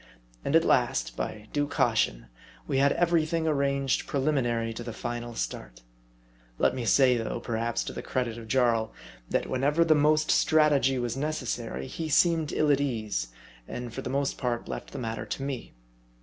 [0.43, 2.25] And at last, by due caution,
[2.65, 5.83] we had every thing arranged preliminary to the final start.
[6.57, 8.93] Let me say, though, perhaps to the credit of Jarl,
[9.29, 13.27] that whenever the most strategy was necessary, he seemed ill at ease,
[13.67, 15.75] and for the most part left the matter to me.